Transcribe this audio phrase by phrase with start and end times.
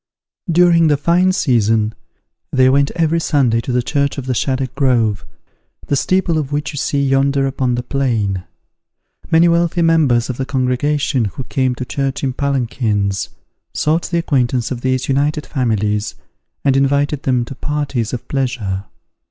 [0.51, 1.93] During the fine season,
[2.51, 5.23] they went every Sunday to the church of the Shaddock Grove,
[5.85, 8.43] the steeple of which you see yonder upon the plain.
[9.29, 13.29] Many wealthy members of the congregation, who came to church in palanquins,
[13.75, 16.15] sought the acquaintance of these united families,
[16.65, 18.85] and invited them to parties of pleasure.